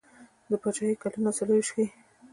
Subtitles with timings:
[0.49, 1.85] د پاچهي کلونه څلیرویشت ښيي.